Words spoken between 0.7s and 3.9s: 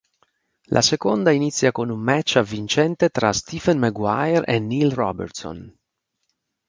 seconda inizia con un match avvincente tra Stephen